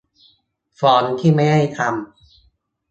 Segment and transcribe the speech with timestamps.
[0.79, 1.91] ฟอนต์ที่ไม่ได้ทำ